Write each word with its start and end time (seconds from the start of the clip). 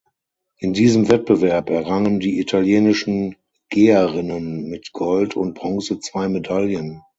In 0.57 0.73
diesem 0.73 1.09
Wettbewerb 1.11 1.69
errangen 1.69 2.19
die 2.19 2.39
italienischen 2.39 3.35
Geherinnen 3.69 4.67
mit 4.67 4.93
Gold 4.93 5.35
und 5.35 5.53
Bronze 5.53 5.99
zwei 5.99 6.27
Medaillen. 6.27 7.03